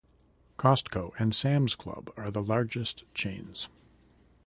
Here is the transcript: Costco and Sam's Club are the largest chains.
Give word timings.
Costco 0.57 1.11
and 1.19 1.35
Sam's 1.35 1.75
Club 1.75 2.11
are 2.17 2.31
the 2.31 2.41
largest 2.41 3.03
chains. 3.13 3.69